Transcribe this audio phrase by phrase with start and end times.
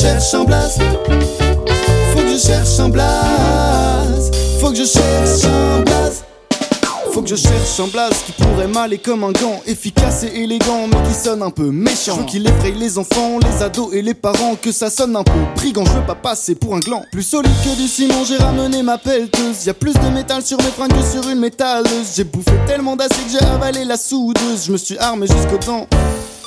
[0.00, 0.78] cherche un blaze.
[2.12, 4.30] Faut que je cherche un blaze.
[4.60, 6.24] Faut que je cherche un blaze.
[7.12, 10.86] Faut que je cherche un blaze qui pourrait m'aller comme un gant Efficace et élégant
[10.86, 12.24] mais qui sonne un peu méchant.
[12.24, 15.84] Qu'il effraie les enfants, les ados et les parents Que ça sonne un peu brigand,
[15.84, 18.96] je veux pas passer pour un gland Plus solide que du ciment, j'ai ramené ma
[18.96, 19.66] pelleteuse.
[19.66, 22.14] Y a plus de métal sur mes fringues que sur une métalleuse.
[22.14, 24.66] J'ai bouffé tellement d'acier que j'ai avalé la soudeuse.
[24.66, 25.88] Je me suis armé jusqu'aux dents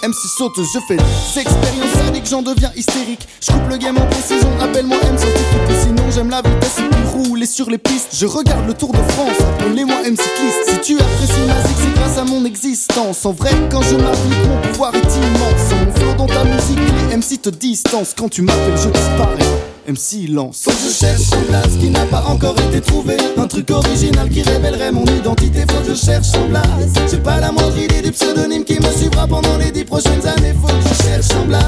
[0.03, 3.25] MC sauteuse, je fais des expériences sadiques, j'en deviens hystérique.
[3.39, 5.81] Je coupe le game en précision, appelle-moi M scientifique.
[5.81, 8.09] Sinon j'aime la vitesse puis rouler sur les pistes.
[8.13, 10.69] Je regarde le Tour de France, appelez-moi M cycliste.
[10.69, 13.25] Si tu apprécies ma zik, c'est grâce à mon existence.
[13.25, 15.85] En vrai, quand je m'applique, mon pouvoir est immense.
[15.85, 18.13] Mon flow dans ta musique, les MC te distancent.
[18.13, 19.72] Quand tu m'appelles, je disparais.
[19.87, 20.61] MC lance.
[20.63, 23.17] Faut que je cherche un blaze qui n'a pas encore été trouvé.
[23.37, 25.61] Un truc original qui révélerait mon identité.
[25.69, 26.93] Faut que je cherche un blaze.
[27.09, 30.53] J'ai pas la moindre idée du pseudonyme qui me suivra pendant les dix prochaines années.
[30.61, 31.63] Faut que je cherche un blaze.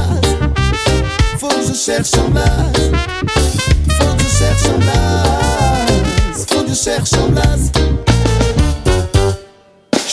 [1.38, 2.91] Faut que je cherche un blaze.
[3.89, 6.45] Faut que je cherche un blaze.
[6.47, 7.72] Faut que je cherche un blaze.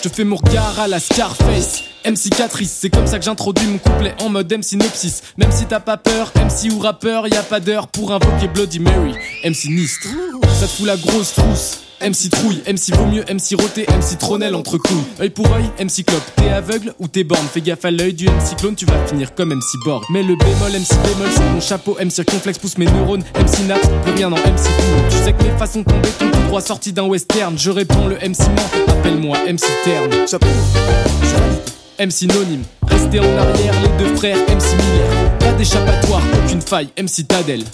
[0.02, 1.84] Je te fais mon regard à la Scarface.
[2.04, 5.20] MC Catrice, c'est comme ça que j'introduis mon couplet en mode MC Nopsis.
[5.36, 8.80] Même si t'as pas peur, MC ou rappeur, y a pas d'heure pour invoquer Bloody
[8.80, 9.14] Mary.
[9.44, 10.08] MC Nistre,
[10.58, 11.82] ça te fout la grosse frousse.
[12.02, 15.04] MC Trouille, MC Vaut mieux, MC Roté, MC Tronel entre couilles.
[15.20, 16.22] Œil pour œil, MC Clope.
[16.36, 19.34] T'es aveugle ou t'es borne Fais gaffe à l'œil du MC Clone, tu vas finir
[19.34, 20.02] comme MC Borg.
[20.10, 23.78] Mais le bémol, MC bémol sur mon chapeau, MC Circonflexe pousse mes neurones, MC Nat,
[24.02, 25.08] plus rien en MC Pool.
[25.10, 27.56] Tu sais que mes façons tomber ton tout droit sorti d'un western.
[27.56, 30.10] Je réponds le MC ment, appelle-moi MC Terne.
[30.28, 30.46] Chapeau,
[32.00, 35.38] MC Nonyme, restez en arrière, les deux frères MC Miller.
[35.38, 37.64] Pas d'échappatoire, aucune faille, MC Tadel.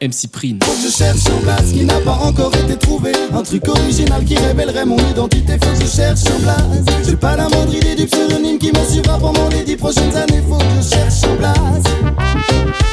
[0.00, 0.58] MC Prine.
[0.62, 3.12] Faut que je cherche un blaze qui n'a pas encore été trouvé.
[3.32, 5.52] Un truc original qui révélerait mon identité.
[5.62, 6.84] Faut que je cherche un blaze.
[7.06, 10.42] J'ai pas la moindre idée du pseudonyme qui me suivra pendant les dix prochaines années.
[10.48, 11.84] Faut que je cherche un blaze.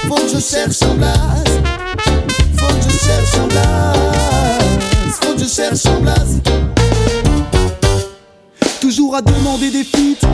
[0.07, 1.61] Faut que je cherche un blaze.
[2.57, 5.19] Faut que je cherche un blaze.
[5.21, 6.41] Faut que je cherche un blaze.
[8.79, 10.27] Toujours à demander des feats.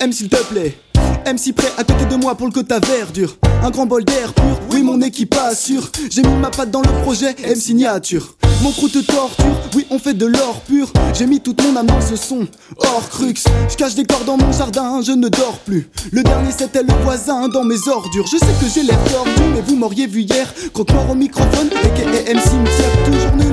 [0.00, 0.78] M s'il te plaît.
[1.26, 3.36] MC prêt à côté de moi pour le quota verdure.
[3.62, 5.90] Un grand bol d'air pur, oui mon équipe assure.
[6.10, 8.36] J'ai mis ma patte dans le projet, M signature.
[8.62, 10.92] Mon crew te torture, oui on fait de l'or pur.
[11.14, 12.46] J'ai mis toute mon âme dans ce son,
[12.78, 13.34] hors crux.
[13.68, 15.88] Je cache des corps dans mon jardin, je ne dors plus.
[16.12, 18.26] Le dernier c'était le voisin dans mes ordures.
[18.26, 20.52] Je sais que j'ai l'air tordu, mais vous m'auriez vu hier.
[20.72, 22.97] Croque mort au microphone, et M cimetière.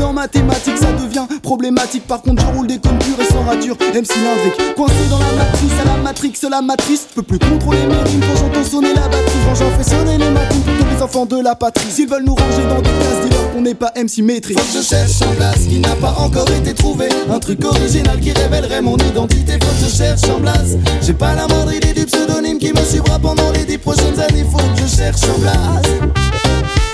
[0.06, 2.06] En mathématiques, ça devient problématique.
[2.06, 3.76] Par contre, je roule des cônes pures et sans rature.
[3.82, 7.08] M cylindrique, coincé dans la matrice, à la matrix, la matrice.
[7.10, 9.40] Je peux plus contrôler mes rimes quand j'entends sonner la batterie.
[9.48, 11.90] Quand j'en fais sonner les matines pour tous les enfants de la patrie.
[11.90, 14.58] S'ils veulent nous ranger dans des cases, dis-leur qu'on n'est pas MC maîtrise.
[14.58, 17.10] Faut que je cherche un blaze qui n'a pas encore été trouvé.
[17.28, 19.54] Un truc original qui révélerait mon identité.
[19.54, 20.78] Faut que je cherche un blaze.
[21.02, 24.46] J'ai pas la moindre idée du pseudonyme qui me suivra pendant les dix prochaines années.
[24.52, 26.12] Faut que je cherche un blaze.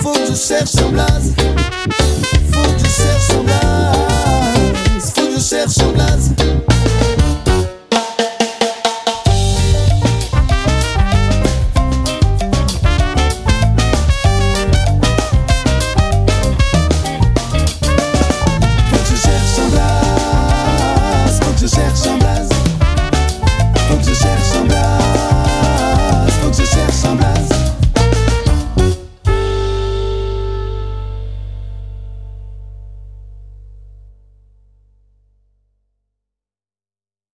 [0.01, 1.33] Faut que je cherche un blaze.